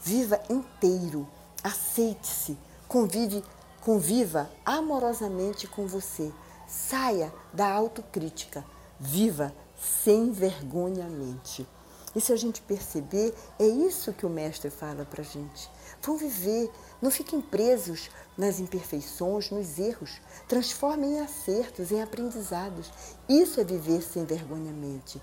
Viva 0.03 0.37
inteiro. 0.49 1.25
Aceite-se, 1.63 2.57
convive, 2.89 3.41
conviva 3.81 4.49
amorosamente 4.65 5.67
com 5.67 5.85
você. 5.87 6.31
Saia 6.67 7.33
da 7.51 7.69
autocrítica. 7.69 8.63
Viva 8.99 9.53
sem 9.77 10.31
vergonhamente. 10.31 11.67
E 12.15 12.21
se 12.21 12.31
a 12.31 12.35
gente 12.35 12.61
perceber, 12.61 13.33
é 13.57 13.65
isso 13.65 14.13
que 14.13 14.25
o 14.25 14.29
Mestre 14.29 14.69
fala 14.69 15.05
para 15.05 15.21
a 15.21 15.25
gente. 15.25 15.69
Vão 16.01 16.17
viver, 16.17 16.69
não 17.01 17.09
fiquem 17.09 17.41
presos 17.41 18.09
nas 18.37 18.59
imperfeições, 18.59 19.49
nos 19.49 19.79
erros. 19.79 20.19
Transformem 20.47 21.13
em 21.13 21.19
acertos, 21.21 21.91
em 21.91 22.01
aprendizados. 22.01 22.91
Isso 23.29 23.59
é 23.59 23.63
viver 23.63 24.01
sem 24.01 24.25
vergonhamente. 24.25 25.21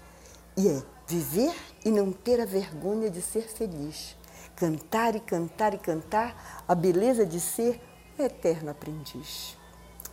E 0.57 0.67
é 0.69 0.83
viver 1.07 1.55
e 1.85 1.91
não 1.91 2.11
ter 2.11 2.41
a 2.41 2.47
vergonha 2.47 3.11
de 3.11 3.21
ser 3.21 3.49
feliz. 3.49 4.17
Cantar 4.57 5.15
e 5.15 5.21
cantar 5.21 5.75
e 5.75 5.79
cantar 5.79 6.65
a 6.67 6.75
beleza 6.75 7.25
de 7.25 7.39
ser 7.39 7.81
eterno 8.23 8.71
aprendiz. 8.71 9.57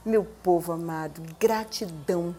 Meu 0.06 0.24
povo 0.24 0.72
amado, 0.72 1.22
gratidão. 1.40 2.36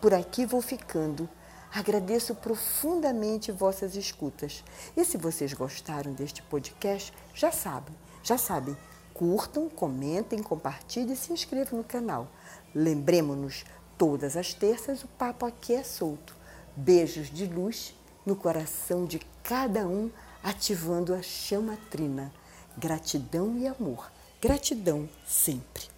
Por 0.00 0.14
aqui 0.14 0.46
vou 0.46 0.62
ficando 0.62 1.28
Agradeço 1.72 2.34
profundamente 2.34 3.52
vossas 3.52 3.94
escutas. 3.94 4.64
E 4.96 5.04
se 5.04 5.18
vocês 5.18 5.52
gostaram 5.52 6.12
deste 6.12 6.42
podcast, 6.42 7.12
já 7.34 7.52
sabem, 7.52 7.94
já 8.22 8.38
sabem, 8.38 8.76
curtam, 9.12 9.68
comentem, 9.68 10.42
compartilhem 10.42 11.12
e 11.12 11.16
se 11.16 11.32
inscrevam 11.32 11.78
no 11.78 11.84
canal. 11.84 12.26
Lembremos-nos, 12.74 13.64
todas 13.98 14.36
as 14.36 14.54
terças 14.54 15.02
o 15.04 15.08
papo 15.08 15.44
aqui 15.44 15.74
é 15.74 15.82
solto. 15.82 16.34
Beijos 16.74 17.28
de 17.28 17.46
luz 17.46 17.94
no 18.24 18.34
coração 18.34 19.04
de 19.04 19.18
cada 19.42 19.86
um, 19.86 20.10
ativando 20.42 21.14
a 21.14 21.20
chama 21.20 21.76
trina. 21.90 22.32
Gratidão 22.78 23.58
e 23.58 23.66
amor. 23.66 24.10
Gratidão 24.40 25.08
sempre. 25.26 25.97